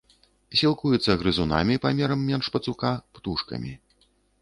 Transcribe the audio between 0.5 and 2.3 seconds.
Сілкуецца грызунамі памерам